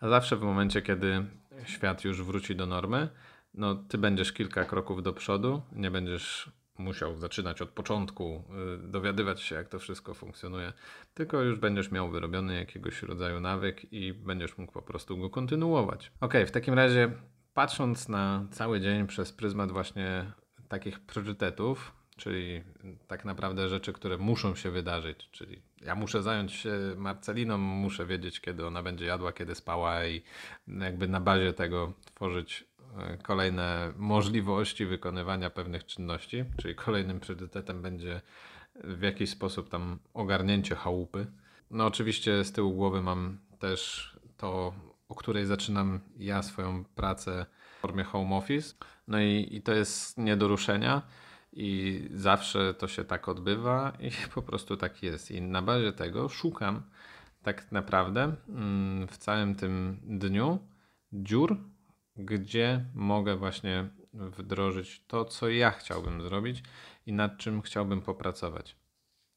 A 0.00 0.08
zawsze 0.08 0.36
w 0.36 0.42
momencie, 0.42 0.82
kiedy 0.82 1.26
świat 1.64 2.04
już 2.04 2.22
wróci 2.22 2.56
do 2.56 2.66
normy, 2.66 3.08
no 3.54 3.74
ty 3.74 3.98
będziesz 3.98 4.32
kilka 4.32 4.64
kroków 4.64 5.02
do 5.02 5.12
przodu, 5.12 5.62
nie 5.72 5.90
będziesz 5.90 6.50
musiał 6.78 7.16
zaczynać 7.16 7.62
od 7.62 7.70
początku, 7.70 8.44
e, 8.74 8.88
dowiadywać 8.88 9.42
się, 9.42 9.54
jak 9.54 9.68
to 9.68 9.78
wszystko 9.78 10.14
funkcjonuje, 10.14 10.72
tylko 11.14 11.42
już 11.42 11.58
będziesz 11.58 11.90
miał 11.90 12.10
wyrobiony 12.10 12.54
jakiegoś 12.54 13.02
rodzaju 13.02 13.40
nawyk 13.40 13.92
i 13.92 14.12
będziesz 14.12 14.58
mógł 14.58 14.72
po 14.72 14.82
prostu 14.82 15.18
go 15.18 15.30
kontynuować. 15.30 16.12
Ok, 16.20 16.34
w 16.46 16.50
takim 16.50 16.74
razie, 16.74 17.12
patrząc 17.54 18.08
na 18.08 18.46
cały 18.50 18.80
dzień 18.80 19.06
przez 19.06 19.32
pryzmat 19.32 19.72
właśnie 19.72 20.32
takich 20.68 21.00
priorytetów, 21.00 21.95
czyli 22.16 22.62
tak 23.08 23.24
naprawdę 23.24 23.68
rzeczy, 23.68 23.92
które 23.92 24.18
muszą 24.18 24.54
się 24.54 24.70
wydarzyć. 24.70 25.28
Czyli 25.30 25.62
ja 25.82 25.94
muszę 25.94 26.22
zająć 26.22 26.52
się 26.52 26.70
Marceliną, 26.96 27.58
muszę 27.58 28.06
wiedzieć, 28.06 28.40
kiedy 28.40 28.66
ona 28.66 28.82
będzie 28.82 29.04
jadła, 29.04 29.32
kiedy 29.32 29.54
spała 29.54 30.06
i 30.06 30.22
jakby 30.68 31.08
na 31.08 31.20
bazie 31.20 31.52
tego 31.52 31.92
tworzyć 32.04 32.64
e, 32.98 33.18
kolejne 33.22 33.92
możliwości 33.96 34.86
wykonywania 34.86 35.50
pewnych 35.50 35.86
czynności, 35.86 36.44
czyli 36.56 36.74
kolejnym 36.74 37.20
priorytetem 37.20 37.82
będzie 37.82 38.20
w 38.84 39.02
jakiś 39.02 39.30
sposób 39.30 39.68
tam 39.68 39.98
ogarnięcie 40.14 40.74
chałupy. 40.74 41.26
No 41.70 41.86
oczywiście 41.86 42.44
z 42.44 42.52
tyłu 42.52 42.72
głowy 42.74 43.02
mam 43.02 43.38
też 43.58 44.10
to, 44.36 44.74
o 45.08 45.14
której 45.14 45.46
zaczynam 45.46 46.00
ja 46.18 46.42
swoją 46.42 46.84
pracę 46.84 47.46
w 47.78 47.80
formie 47.80 48.04
home 48.04 48.36
office. 48.36 48.74
No 49.08 49.20
i, 49.20 49.48
i 49.50 49.62
to 49.62 49.72
jest 49.72 50.18
nie 50.18 50.36
do 50.36 50.48
ruszenia. 50.48 51.02
I 51.58 52.02
zawsze 52.14 52.74
to 52.74 52.88
się 52.88 53.04
tak 53.04 53.28
odbywa 53.28 53.92
i 54.00 54.10
po 54.34 54.42
prostu 54.42 54.76
tak 54.76 55.02
jest. 55.02 55.30
I 55.30 55.42
na 55.42 55.62
bazie 55.62 55.92
tego 55.92 56.28
szukam 56.28 56.82
tak 57.42 57.72
naprawdę 57.72 58.34
mm, 58.48 59.08
w 59.08 59.16
całym 59.18 59.54
tym 59.54 60.00
dniu 60.02 60.58
dziur, 61.12 61.56
gdzie 62.16 62.84
mogę 62.94 63.36
właśnie 63.36 63.88
wdrożyć 64.12 65.04
to, 65.06 65.24
co 65.24 65.48
ja 65.48 65.70
chciałbym 65.70 66.22
zrobić 66.22 66.62
i 67.06 67.12
nad 67.12 67.38
czym 67.38 67.62
chciałbym 67.62 68.00
popracować. 68.00 68.76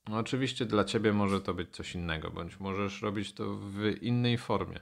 No 0.07 0.17
oczywiście 0.17 0.65
dla 0.65 0.83
ciebie 0.83 1.13
może 1.13 1.41
to 1.41 1.53
być 1.53 1.69
coś 1.69 1.95
innego, 1.95 2.31
bądź 2.31 2.59
możesz 2.59 3.01
robić 3.01 3.33
to 3.33 3.55
w 3.55 3.93
innej 4.01 4.37
formie. 4.37 4.79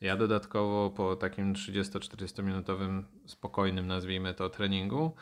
Ja 0.00 0.16
dodatkowo 0.16 0.90
po 0.90 1.16
takim 1.16 1.54
30-40 1.54 2.42
minutowym 2.42 3.04
spokojnym, 3.26 3.86
nazwijmy 3.86 4.34
to, 4.34 4.50
treningu, 4.50 5.12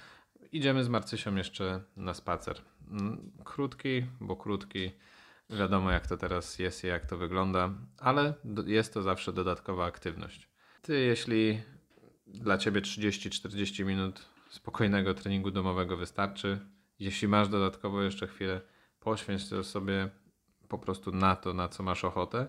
idziemy 0.53 0.85
z 0.85 0.89
Marcysią 0.89 1.37
jeszcze 1.37 1.83
na 1.97 2.15
spacer. 2.15 2.61
Mm, 2.91 3.33
krótki, 3.45 4.07
bo 4.21 4.37
krótki. 4.37 4.93
Wiadomo, 5.51 5.91
jak 5.91 6.07
to 6.07 6.17
teraz 6.17 6.59
jest 6.59 6.85
i 6.85 6.87
jak 6.87 7.07
to 7.07 7.19
wygląda, 7.19 7.75
ale 7.99 8.35
jest 8.67 8.95
to 8.95 9.03
zawsze 9.03 9.33
dodatkowa 9.33 9.87
aktywność. 9.87 10.49
Ty, 10.83 11.01
jeśli 11.01 11.63
dla 12.27 12.59
ciebie 12.59 12.81
30-40 12.81 13.85
minut 13.85 14.29
spokojnego 14.51 15.15
treningu 15.15 15.51
domowego 15.51 15.97
wystarczy, 15.97 16.59
jeśli 16.99 17.29
masz 17.29 17.49
dodatkowo 17.49 18.03
jeszcze 18.03 18.27
chwilę, 18.27 18.61
poświęć 19.01 19.49
to 19.49 19.65
sobie 19.65 20.09
po 20.69 20.79
prostu 20.79 21.13
na 21.13 21.37
to, 21.37 21.55
na 21.55 21.69
co 21.69 21.83
masz 21.83 22.05
ochotę. 22.05 22.47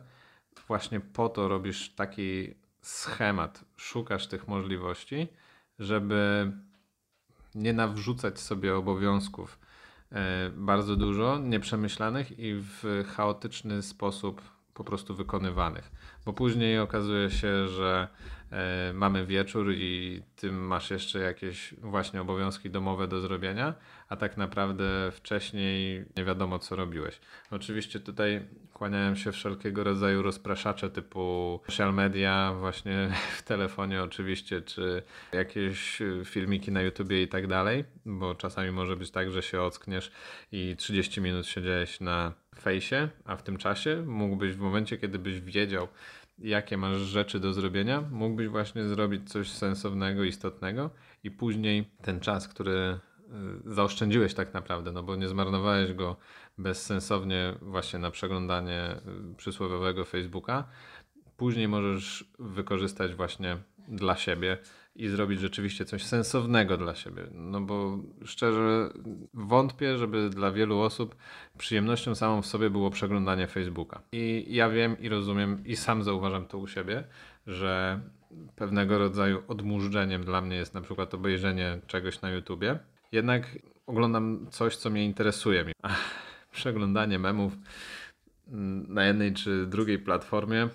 Właśnie 0.67 0.99
po 0.99 1.29
to 1.29 1.47
robisz 1.47 1.95
taki 1.95 2.53
schemat, 2.81 3.65
szukasz 3.77 4.27
tych 4.27 4.47
możliwości, 4.47 5.27
żeby 5.79 6.51
nie 7.55 7.73
nawrzucać 7.73 8.39
sobie 8.39 8.75
obowiązków 8.75 9.59
e, 10.11 10.49
bardzo 10.49 10.95
dużo, 10.95 11.39
nieprzemyślanych 11.39 12.39
i 12.39 12.53
w 12.55 13.03
chaotyczny 13.15 13.81
sposób 13.81 14.41
po 14.73 14.83
prostu 14.83 15.15
wykonywanych. 15.15 15.91
Bo 16.25 16.33
później 16.33 16.79
okazuje 16.79 17.29
się, 17.29 17.67
że 17.67 18.07
e, 18.51 18.93
mamy 18.93 19.25
wieczór 19.25 19.71
i 19.73 20.21
ty 20.35 20.51
masz 20.51 20.91
jeszcze 20.91 21.19
jakieś 21.19 21.73
właśnie 21.73 22.21
obowiązki 22.21 22.69
domowe 22.69 23.07
do 23.07 23.19
zrobienia, 23.21 23.73
a 24.09 24.15
tak 24.15 24.37
naprawdę 24.37 25.11
wcześniej 25.11 26.05
nie 26.17 26.25
wiadomo 26.25 26.59
co 26.59 26.75
robiłeś. 26.75 27.19
Oczywiście 27.51 27.99
tutaj 27.99 28.41
kłaniają 28.73 29.15
się 29.15 29.31
wszelkiego 29.31 29.83
rodzaju 29.83 30.21
rozpraszacze 30.21 30.89
typu 30.89 31.59
social 31.65 31.93
media, 31.93 32.53
właśnie 32.59 33.11
w 33.37 33.41
telefonie 33.41 34.03
oczywiście, 34.03 34.61
czy 34.61 35.03
jakieś 35.31 36.01
filmiki 36.25 36.71
na 36.71 36.81
YouTubie 36.81 37.21
i 37.21 37.27
tak 37.27 37.47
dalej, 37.47 37.85
bo 38.05 38.35
czasami 38.35 38.71
może 38.71 38.95
być 38.95 39.11
tak, 39.11 39.31
że 39.31 39.41
się 39.41 39.61
ockniesz 39.61 40.11
i 40.51 40.75
30 40.77 41.21
minut 41.21 41.47
siedziałeś 41.47 41.99
na 41.99 42.42
fejsie, 42.59 43.09
a 43.25 43.35
w 43.35 43.43
tym 43.43 43.57
czasie 43.57 44.03
mógłbyś 44.07 44.53
w 44.53 44.59
momencie, 44.59 44.97
kiedy 44.97 45.19
byś 45.19 45.41
wiedział, 45.41 45.87
jakie 46.39 46.77
masz 46.77 46.97
rzeczy 46.97 47.39
do 47.39 47.53
zrobienia, 47.53 48.03
mógłbyś 48.11 48.47
właśnie 48.47 48.87
zrobić 48.87 49.29
coś 49.29 49.51
sensownego, 49.51 50.23
istotnego 50.23 50.89
i 51.23 51.31
później 51.31 51.91
ten 52.01 52.19
czas, 52.19 52.47
który 52.47 52.99
y, 53.67 53.73
zaoszczędziłeś 53.73 54.33
tak 54.33 54.53
naprawdę, 54.53 54.91
no 54.91 55.03
bo 55.03 55.15
nie 55.15 55.27
zmarnowałeś 55.27 55.93
go 55.93 56.17
bezsensownie 56.57 57.55
właśnie 57.61 57.99
na 57.99 58.11
przeglądanie 58.11 58.95
y, 59.31 59.35
przysłowiowego 59.35 60.05
Facebooka. 60.05 60.67
Później 61.37 61.67
możesz 61.67 62.31
wykorzystać 62.39 63.15
właśnie 63.15 63.57
dla 63.87 64.15
siebie 64.15 64.57
i 64.95 65.07
zrobić 65.07 65.39
rzeczywiście 65.39 65.85
coś 65.85 66.03
sensownego 66.03 66.77
dla 66.77 66.95
siebie. 66.95 67.23
No 67.31 67.61
bo 67.61 67.99
szczerze 68.25 68.89
wątpię, 69.33 69.97
żeby 69.97 70.29
dla 70.29 70.51
wielu 70.51 70.79
osób 70.79 71.15
przyjemnością 71.57 72.15
samą 72.15 72.41
w 72.41 72.45
sobie 72.45 72.69
było 72.69 72.89
przeglądanie 72.89 73.47
Facebooka. 73.47 74.01
I 74.11 74.45
ja 74.49 74.69
wiem 74.69 74.99
i 74.99 75.09
rozumiem 75.09 75.63
i 75.65 75.75
sam 75.75 76.03
zauważam 76.03 76.45
to 76.45 76.57
u 76.57 76.67
siebie, 76.67 77.03
że 77.47 77.99
pewnego 78.55 78.97
rodzaju 78.97 79.43
odmurzeniem 79.47 80.23
dla 80.23 80.41
mnie 80.41 80.55
jest 80.55 80.73
na 80.73 80.81
przykład 80.81 81.13
obejrzenie 81.13 81.79
czegoś 81.87 82.21
na 82.21 82.31
YouTubie. 82.31 82.79
Jednak 83.11 83.57
oglądam 83.87 84.47
coś, 84.49 84.75
co 84.75 84.89
mnie 84.89 85.05
interesuje. 85.05 85.65
Przeglądanie 86.51 87.19
memów 87.19 87.53
na 88.87 89.05
jednej 89.05 89.33
czy 89.33 89.65
drugiej 89.65 89.99
platformie 89.99 90.69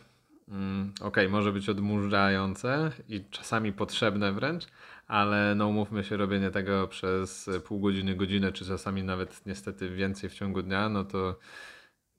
Mm, 0.51 0.93
Okej, 0.97 1.09
okay, 1.09 1.29
może 1.29 1.53
być 1.53 1.69
odmurzające 1.69 2.93
i 3.09 3.25
czasami 3.31 3.73
potrzebne 3.73 4.33
wręcz, 4.33 4.67
ale 5.07 5.55
no 5.55 5.69
umówmy 5.69 6.05
się, 6.05 6.17
robienie 6.17 6.51
tego 6.51 6.89
przez 6.89 7.51
pół 7.65 7.81
godziny, 7.81 8.15
godzinę, 8.15 8.53
czy 8.53 8.65
czasami 8.65 9.03
nawet 9.03 9.47
niestety 9.47 9.91
więcej 9.91 10.31
w 10.31 10.35
ciągu 10.35 10.63
dnia, 10.63 10.89
no 10.89 11.05
to 11.05 11.39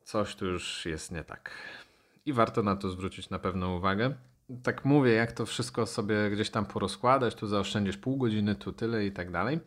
coś 0.03 0.35
tu 0.35 0.45
już 0.45 0.85
jest 0.85 1.11
nie 1.11 1.23
tak. 1.23 1.51
I 2.25 2.33
warto 2.33 2.63
na 2.63 2.75
to 2.75 2.89
zwrócić 2.89 3.29
na 3.29 3.39
pewno 3.39 3.75
uwagę. 3.75 4.13
tak 4.63 4.85
mówię, 4.85 5.11
jak 5.11 5.31
to 5.31 5.45
wszystko 5.45 5.85
sobie 5.85 6.29
gdzieś 6.31 6.49
tam 6.49 6.65
porozkładać, 6.65 7.35
tu 7.35 7.47
zaoszczędzisz 7.47 7.97
pół 7.97 8.17
godziny, 8.17 8.55
tu 8.55 8.71
tyle 8.73 9.05
i 9.05 9.11
tak 9.11 9.31
dalej, 9.31 9.59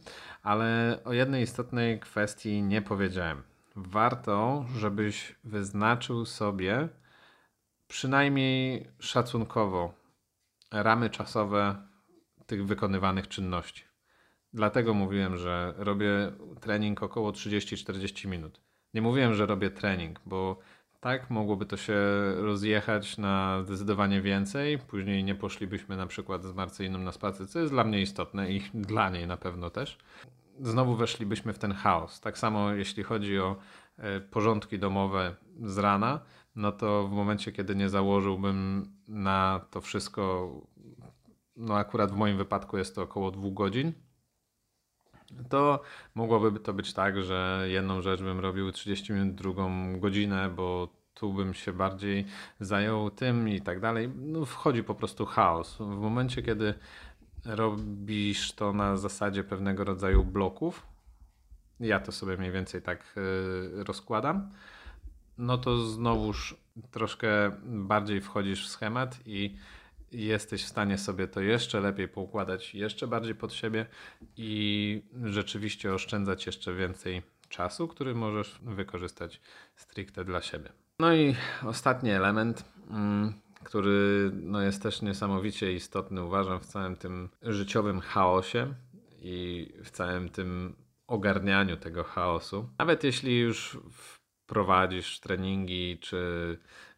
ale 0.42 0.98
o 1.04 1.12
jednej 1.12 1.42
istotnej 1.42 2.00
kwestii 2.00 2.62
nie 2.62 2.82
powiedziałem. 2.82 3.42
Warto, 3.76 4.66
żebyś 4.78 5.34
wyznaczył 5.44 6.24
sobie 6.24 6.88
przynajmniej 7.92 8.86
szacunkowo 8.98 9.94
ramy 10.70 11.10
czasowe 11.10 11.76
tych 12.46 12.66
wykonywanych 12.66 13.28
czynności. 13.28 13.84
Dlatego 14.52 14.94
mówiłem, 14.94 15.36
że 15.36 15.74
robię 15.76 16.32
trening 16.60 17.02
około 17.02 17.32
30-40 17.32 18.28
minut. 18.28 18.60
Nie 18.94 19.02
mówiłem, 19.02 19.34
że 19.34 19.46
robię 19.46 19.70
trening, 19.70 20.20
bo 20.26 20.58
tak 21.00 21.30
mogłoby 21.30 21.66
to 21.66 21.76
się 21.76 21.94
rozjechać 22.36 23.18
na 23.18 23.62
zdecydowanie 23.62 24.20
więcej. 24.22 24.78
Później 24.78 25.24
nie 25.24 25.34
poszlibyśmy 25.34 25.96
na 25.96 26.06
przykład 26.06 26.44
z 26.44 26.54
Marcyjną 26.54 26.98
na 26.98 27.12
spacer, 27.12 27.48
co 27.48 27.58
jest 27.58 27.72
dla 27.72 27.84
mnie 27.84 28.00
istotne 28.00 28.52
i 28.52 28.60
dla 28.92 29.10
niej 29.10 29.26
na 29.26 29.36
pewno 29.36 29.70
też. 29.70 29.98
Znowu 30.60 30.96
weszlibyśmy 30.96 31.52
w 31.52 31.58
ten 31.58 31.72
chaos. 31.72 32.20
Tak 32.20 32.38
samo 32.38 32.72
jeśli 32.72 33.02
chodzi 33.02 33.38
o 33.38 33.56
e, 33.98 34.20
porządki 34.20 34.78
domowe 34.78 35.36
z 35.62 35.78
rana, 35.78 36.20
no 36.56 36.72
to 36.72 37.08
w 37.08 37.12
momencie, 37.12 37.52
kiedy 37.52 37.76
nie 37.76 37.88
założyłbym 37.88 38.88
na 39.08 39.60
to 39.70 39.80
wszystko, 39.80 40.52
no 41.56 41.76
akurat 41.76 42.12
w 42.12 42.16
moim 42.16 42.36
wypadku 42.36 42.78
jest 42.78 42.94
to 42.94 43.02
około 43.02 43.30
dwóch 43.30 43.54
godzin, 43.54 43.92
to 45.48 45.82
mogłoby 46.14 46.60
to 46.60 46.72
być 46.72 46.92
tak, 46.92 47.22
że 47.22 47.64
jedną 47.68 48.02
rzecz 48.02 48.22
bym 48.22 48.40
robił 48.40 48.72
30 48.72 49.12
minut, 49.12 49.34
drugą 49.34 49.98
godzinę, 50.00 50.50
bo 50.56 50.88
tu 51.14 51.32
bym 51.32 51.54
się 51.54 51.72
bardziej 51.72 52.26
zajął 52.60 53.10
tym 53.10 53.48
i 53.48 53.60
tak 53.60 53.80
dalej. 53.80 54.10
No, 54.16 54.44
wchodzi 54.44 54.84
po 54.84 54.94
prostu 54.94 55.26
chaos. 55.26 55.76
W 55.76 56.00
momencie, 56.00 56.42
kiedy 56.42 56.74
robisz 57.44 58.52
to 58.52 58.72
na 58.72 58.96
zasadzie 58.96 59.44
pewnego 59.44 59.84
rodzaju 59.84 60.24
bloków, 60.24 60.86
ja 61.80 62.00
to 62.00 62.12
sobie 62.12 62.36
mniej 62.36 62.52
więcej 62.52 62.82
tak 62.82 63.14
yy, 63.16 63.84
rozkładam, 63.84 64.50
no 65.38 65.58
to 65.58 65.78
znowuż 65.78 66.56
troszkę 66.90 67.28
bardziej 67.64 68.20
wchodzisz 68.20 68.66
w 68.66 68.70
schemat 68.70 69.18
i 69.26 69.56
jesteś 70.12 70.64
w 70.64 70.68
stanie 70.68 70.98
sobie 70.98 71.28
to 71.28 71.40
jeszcze 71.40 71.80
lepiej 71.80 72.08
poukładać, 72.08 72.74
jeszcze 72.74 73.06
bardziej 73.06 73.34
pod 73.34 73.52
siebie 73.52 73.86
i 74.36 75.02
rzeczywiście 75.24 75.94
oszczędzać 75.94 76.46
jeszcze 76.46 76.74
więcej 76.74 77.22
czasu, 77.48 77.88
który 77.88 78.14
możesz 78.14 78.58
wykorzystać 78.62 79.40
stricte 79.76 80.24
dla 80.24 80.42
siebie. 80.42 80.72
No 80.98 81.14
i 81.14 81.34
ostatni 81.64 82.10
element, 82.10 82.64
mm, 82.90 83.32
który 83.64 84.30
no 84.34 84.60
jest 84.60 84.82
też 84.82 85.02
niesamowicie 85.02 85.72
istotny, 85.72 86.24
uważam, 86.24 86.60
w 86.60 86.66
całym 86.66 86.96
tym 86.96 87.28
życiowym 87.42 88.00
chaosie 88.00 88.74
i 89.18 89.68
w 89.84 89.90
całym 89.90 90.28
tym 90.28 90.76
ogarnianiu 91.06 91.76
tego 91.76 92.04
chaosu. 92.04 92.68
Nawet 92.78 93.04
jeśli 93.04 93.38
już 93.38 93.78
prowadzisz 94.52 95.20
treningi, 95.20 95.98
czy 96.00 96.18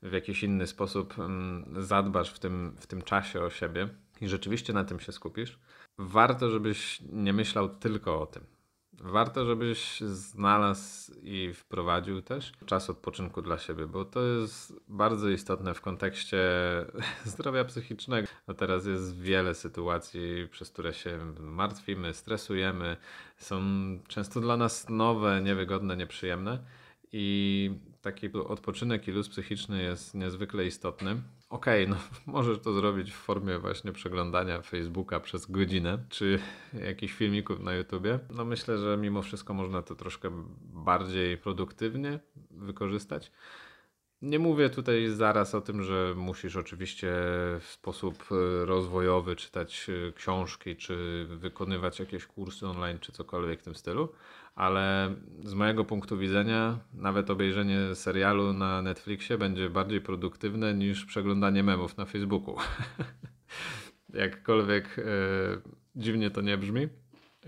w 0.03 0.13
jakiś 0.13 0.43
inny 0.43 0.67
sposób 0.67 1.19
mm, 1.19 1.83
zadbasz 1.83 2.31
w 2.31 2.39
tym, 2.39 2.77
w 2.81 2.87
tym 2.87 3.03
czasie 3.03 3.41
o 3.41 3.51
siebie 3.51 3.89
i 4.21 4.29
rzeczywiście 4.29 4.73
na 4.73 4.85
tym 4.85 5.01
się 5.01 5.13
skupisz, 5.13 5.59
warto, 5.99 6.51
żebyś 6.51 7.01
nie 7.13 7.33
myślał 7.33 7.69
tylko 7.69 8.23
o 8.23 8.27
tym. 8.27 8.45
Warto, 8.93 9.47
żebyś 9.47 10.01
znalazł 10.01 11.13
i 11.23 11.53
wprowadził 11.55 12.23
też 12.23 12.53
czas 12.67 12.91
odpoczynku 12.91 13.43
dla 13.43 13.59
siebie, 13.59 13.87
bo 13.87 14.05
to 14.05 14.23
jest 14.23 14.73
bardzo 14.89 15.29
istotne 15.29 15.75
w 15.75 15.81
kontekście 15.81 16.39
zdrowia 17.25 17.65
psychicznego. 17.65 18.29
No 18.49 18.55
teraz 18.55 18.87
jest 18.87 19.21
wiele 19.21 19.55
sytuacji, 19.55 20.49
przez 20.51 20.71
które 20.71 20.95
się 20.95 21.19
martwimy, 21.41 22.15
stresujemy, 22.15 22.97
są 23.37 23.63
często 24.09 24.41
dla 24.41 24.57
nas 24.57 24.89
nowe, 24.89 25.43
niewygodne, 25.43 25.97
nieprzyjemne 25.97 26.84
i 27.16 27.71
taki 28.03 28.33
odpoczynek 28.33 29.09
i 29.09 29.11
luz 29.11 29.29
psychiczny 29.29 29.83
jest 29.83 30.14
niezwykle 30.14 30.66
istotny. 30.66 31.11
Okej, 31.50 31.85
okay, 31.85 31.96
no 31.96 31.96
możesz 32.33 32.59
to 32.59 32.72
zrobić 32.72 33.11
w 33.11 33.14
formie 33.14 33.59
właśnie 33.59 33.92
przeglądania 33.92 34.62
Facebooka 34.62 35.20
przez 35.20 35.46
godzinę, 35.46 35.98
czy 36.09 36.38
jakichś 36.87 37.14
filmików 37.14 37.61
na 37.61 37.74
YouTubie. 37.74 38.18
No 38.31 38.44
myślę, 38.44 38.79
że 38.79 38.96
mimo 38.96 39.22
wszystko 39.22 39.55
można 39.55 39.83
to 39.83 39.94
troszkę 39.94 40.31
bardziej 40.72 41.37
produktywnie 41.38 42.18
wykorzystać. 42.50 43.33
Nie 44.25 44.39
mówię 44.39 44.71
tutaj 44.71 45.09
zaraz 45.09 45.55
o 45.55 45.61
tym, 45.61 45.83
że 45.83 46.15
musisz 46.17 46.57
oczywiście 46.57 47.13
w 47.61 47.65
sposób 47.65 48.25
e, 48.31 48.65
rozwojowy 48.65 49.37
czytać 49.37 49.87
e, 50.09 50.13
książki, 50.13 50.77
czy 50.77 51.27
wykonywać 51.31 52.01
jakieś 52.01 52.27
kursy 52.27 52.67
online, 52.67 52.99
czy 52.99 53.13
cokolwiek 53.13 53.61
w 53.61 53.63
tym 53.63 53.75
stylu, 53.75 54.09
ale 54.55 55.15
z 55.45 55.55
mojego 55.55 55.85
punktu 55.85 56.19
widzenia 56.19 56.79
nawet 56.95 57.31
obejrzenie 57.31 57.95
serialu 57.95 58.53
na 58.53 58.83
Netflixie 58.83 59.39
będzie 59.39 59.71
bardziej 59.71 60.01
produktywne 60.01 60.75
niż 60.75 61.05
przeglądanie 61.05 61.63
memów 61.63 61.97
na 61.97 62.05
Facebooku. 62.05 62.57
Jakkolwiek 64.15 64.99
e, 64.99 65.03
dziwnie 65.97 66.31
to 66.31 66.41
nie 66.41 66.59
brzmi. 66.59 66.89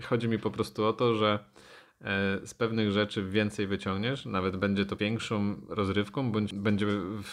Chodzi 0.03 0.27
mi 0.27 0.39
po 0.39 0.51
prostu 0.51 0.85
o 0.85 0.93
to, 0.93 1.15
że 1.15 1.39
z 2.45 2.53
pewnych 2.53 2.91
rzeczy 2.91 3.23
więcej 3.23 3.67
wyciągniesz, 3.67 4.25
nawet 4.25 4.57
będzie 4.57 4.85
to 4.85 4.95
większą 4.95 5.61
rozrywką, 5.69 6.31
bądź 6.31 6.53
będzie 6.53 6.87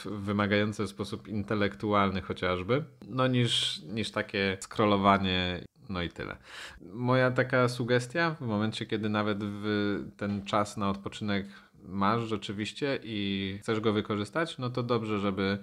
wymagające 0.05 0.85
w 0.85 0.89
sposób 0.89 1.29
intelektualny 1.29 2.23
chociażby, 2.23 2.85
no 3.09 3.27
niż, 3.27 3.83
niż 3.83 4.11
takie 4.11 4.59
scrollowanie 4.61 5.65
no 5.89 6.03
i 6.03 6.09
tyle. 6.09 6.37
Moja 6.93 7.31
taka 7.31 7.69
sugestia, 7.69 8.31
w 8.31 8.41
momencie, 8.41 8.87
kiedy 8.87 9.09
nawet 9.09 9.39
ten 10.17 10.45
czas 10.45 10.77
na 10.77 10.91
odpoczynek 10.91 11.47
masz 11.89 12.23
rzeczywiście 12.23 12.99
i 13.03 13.59
chcesz 13.63 13.81
go 13.81 13.93
wykorzystać, 13.93 14.59
no 14.59 14.71
to 14.71 14.83
dobrze, 14.83 15.19
żeby 15.19 15.59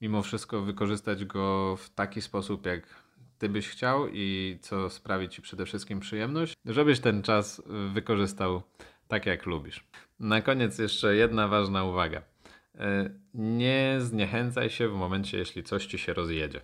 mimo 0.00 0.22
wszystko 0.22 0.60
wykorzystać 0.60 1.24
go 1.24 1.76
w 1.76 1.90
taki 1.90 2.22
sposób, 2.22 2.66
jak 2.66 2.82
ty 3.40 3.48
byś 3.48 3.68
chciał 3.68 4.08
i 4.12 4.58
co 4.60 4.90
sprawi 4.90 5.28
ci 5.28 5.42
przede 5.42 5.66
wszystkim 5.66 6.00
przyjemność, 6.00 6.54
żebyś 6.64 7.00
ten 7.00 7.22
czas 7.22 7.62
wykorzystał 7.92 8.62
tak, 9.08 9.26
jak 9.26 9.46
lubisz. 9.46 9.84
Na 10.20 10.42
koniec 10.42 10.78
jeszcze 10.78 11.16
jedna 11.16 11.48
ważna 11.48 11.84
uwaga. 11.84 12.22
E, 12.78 13.10
nie 13.34 13.96
zniechęcaj 13.98 14.70
się 14.70 14.88
w 14.88 14.92
momencie, 14.92 15.38
jeśli 15.38 15.62
coś 15.62 15.86
ci 15.86 15.98
się 15.98 16.14
rozjedzie. 16.14 16.60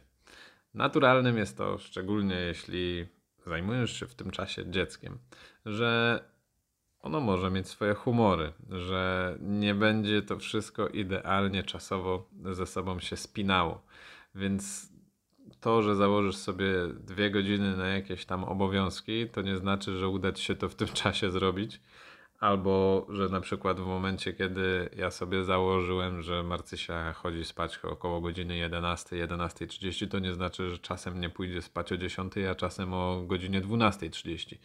Naturalnym 0.75 1.39
jest 1.39 1.57
to, 1.57 1.79
szczególnie 1.79 2.35
jeśli 2.35 3.07
zajmujesz 3.47 4.01
się 4.01 4.07
w 4.07 4.15
tym 4.15 4.31
czasie 4.31 4.71
dzieckiem, 4.71 5.19
że 5.67 6.21
ono 7.01 7.21
może 7.21 7.51
mieć 7.51 7.69
swoje 7.69 7.95
humory, 7.95 8.53
że 8.71 9.37
nie 9.41 9.75
będzie 9.75 10.23
to 10.23 10.39
wszystko 10.39 10.89
idealnie 10.89 11.63
czasowo 11.63 12.29
ze 12.53 12.67
sobą 12.67 13.01
się 13.01 13.17
spinało. 13.17 13.83
Więc 14.35 14.93
to, 15.61 15.83
że 15.83 15.97
założysz 15.97 16.37
sobie 16.37 16.67
dwie 17.01 17.31
godziny 17.31 17.77
na 17.77 17.89
jakieś 17.89 18.25
tam 18.25 18.45
obowiązki, 18.45 19.29
to 19.29 19.43
nie 19.43 19.57
znaczy, 19.57 19.99
że 19.99 20.09
uda 20.09 20.33
ci 20.33 20.45
się 20.45 20.55
to 20.55 20.69
w 20.69 20.75
tym 20.75 20.89
czasie 21.03 21.31
zrobić. 21.31 21.81
Albo, 22.41 23.07
że 23.09 23.29
na 23.29 23.41
przykład 23.41 23.81
w 23.81 23.87
momencie, 23.87 24.33
kiedy 24.33 24.91
ja 24.97 25.11
sobie 25.11 25.45
założyłem, 25.45 26.23
że 26.23 26.43
Marcysia 26.43 27.13
chodzi 27.13 27.45
spać 27.45 27.79
około 27.79 28.21
godziny 28.21 28.57
11, 28.57 29.17
11.30, 29.17 30.09
to 30.09 30.19
nie 30.19 30.33
znaczy, 30.33 30.71
że 30.71 30.79
czasem 30.79 31.21
nie 31.21 31.31
pójdzie 31.31 31.63
spać 31.63 31.93
o 31.93 31.97
10, 31.97 32.33
a 32.51 32.55
czasem 32.55 32.95
o 32.95 33.23
godzinie 33.27 33.61
12.30. 33.61 34.57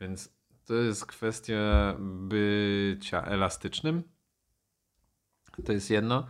Więc 0.00 0.38
to 0.66 0.74
jest 0.74 1.06
kwestia 1.06 1.94
bycia 2.00 3.22
elastycznym. 3.22 4.02
To 5.64 5.72
jest 5.72 5.90
jedno, 5.90 6.26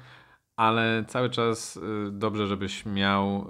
ale 0.59 1.05
cały 1.09 1.31
czas 1.31 1.77
y, 1.77 1.81
dobrze, 2.13 2.47
żebyś 2.47 2.87
miał 2.87 3.47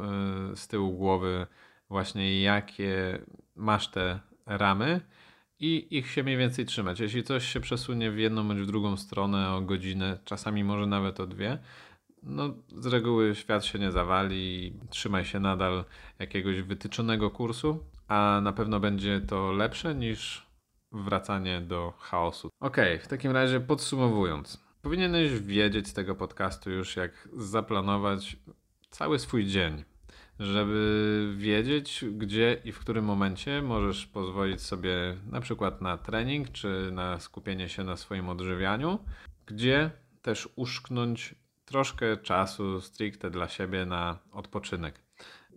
y, 0.53 0.57
z 0.57 0.69
tyłu 0.69 0.93
głowy 0.93 1.47
właśnie 1.91 2.43
jakie 2.43 3.19
masz 3.57 3.89
te 3.89 4.21
ramy 4.47 5.01
i 5.61 5.97
ich 5.99 6.11
się 6.11 6.23
mniej 6.23 6.37
więcej 6.37 6.65
trzymać. 6.65 7.01
Jeśli 7.01 7.23
coś 7.23 7.45
się 7.45 7.61
przesunie 7.61 8.11
w 8.11 8.19
jedną 8.19 8.49
bądź 8.49 8.61
w 8.61 8.67
drugą 8.67 8.97
stronę 8.97 9.55
o 9.55 9.61
godzinę, 9.61 10.19
czasami 10.25 10.65
może 10.65 10.87
nawet 10.87 11.21
o 11.21 11.27
dwie, 11.27 11.59
no 12.23 12.55
z 12.77 12.87
reguły 12.87 13.35
świat 13.35 13.65
się 13.65 13.79
nie 13.79 13.91
zawali, 13.91 14.73
trzymaj 14.91 15.25
się 15.25 15.41
nadal 15.41 15.85
jakiegoś 16.19 16.63
wytyczonego 16.63 17.31
kursu, 17.31 17.85
a 18.09 18.41
na 18.43 18.53
pewno 18.53 18.81
będzie 18.81 19.21
to 19.21 19.53
lepsze 19.53 19.95
niż 19.95 20.47
wracanie 20.93 21.61
do 21.61 21.93
chaosu. 21.99 22.49
Ok, 22.61 22.77
w 23.03 23.09
takim 23.09 23.33
razie 23.33 23.61
podsumowując, 23.61 24.68
powinieneś 24.83 25.41
wiedzieć 25.41 25.89
z 25.89 25.93
tego 25.93 26.15
podcastu 26.15 26.71
już 26.71 26.97
jak 26.97 27.29
zaplanować 27.37 28.37
cały 28.91 29.19
swój 29.19 29.47
dzień 29.47 29.85
żeby 30.39 31.35
wiedzieć, 31.37 32.05
gdzie 32.13 32.61
i 32.65 32.73
w 32.73 32.79
którym 32.79 33.05
momencie 33.05 33.63
możesz 33.63 34.07
pozwolić 34.07 34.61
sobie 34.61 35.17
na 35.31 35.41
przykład 35.41 35.83
na 35.83 35.99
trening, 35.99 36.53
czy 36.53 36.91
na 36.93 37.21
skupienie 37.21 37.69
się 37.69 37.85
na 37.85 37.97
swoim 37.97 38.29
odżywianiu, 38.29 38.99
gdzie 39.47 39.91
też 40.23 40.49
uszknąć 40.57 41.35
troszkę 41.65 42.17
czasu 42.17 42.81
stricte 42.81 43.31
dla 43.31 43.49
siebie 43.49 43.87
na 43.87 44.19
odpoczynek. 44.33 45.03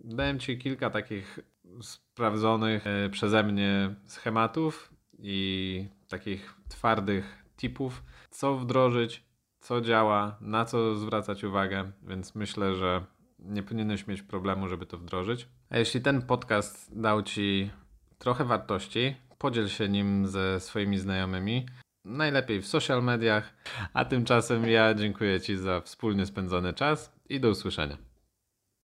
Dałem 0.04 0.38
Ci 0.38 0.58
kilka 0.58 0.90
takich 0.90 1.38
sprawdzonych 1.82 2.86
e, 2.86 3.10
przeze 3.10 3.42
mnie 3.42 3.94
schematów 4.06 4.92
i 5.18 5.86
takich 6.08 6.54
twardych 6.68 7.44
tipów, 7.56 8.02
co 8.32 8.56
wdrożyć, 8.56 9.24
co 9.60 9.80
działa, 9.80 10.36
na 10.40 10.64
co 10.64 10.94
zwracać 10.94 11.44
uwagę, 11.44 11.92
więc 12.02 12.34
myślę, 12.34 12.74
że 12.74 13.04
nie 13.38 13.62
powinieneś 13.62 14.06
mieć 14.06 14.22
problemu, 14.22 14.68
żeby 14.68 14.86
to 14.86 14.98
wdrożyć. 14.98 15.48
A 15.70 15.78
jeśli 15.78 16.00
ten 16.00 16.22
podcast 16.22 17.00
dał 17.00 17.22
Ci 17.22 17.70
trochę 18.18 18.44
wartości, 18.44 19.16
podziel 19.38 19.68
się 19.68 19.88
nim 19.88 20.26
ze 20.26 20.60
swoimi 20.60 20.98
znajomymi. 20.98 21.66
Najlepiej 22.04 22.62
w 22.62 22.66
social 22.66 23.02
mediach. 23.02 23.54
A 23.94 24.04
tymczasem 24.04 24.68
ja 24.68 24.94
dziękuję 24.94 25.40
Ci 25.40 25.56
za 25.56 25.80
wspólnie 25.80 26.26
spędzony 26.26 26.72
czas 26.72 27.12
i 27.28 27.40
do 27.40 27.50
usłyszenia. 27.50 28.11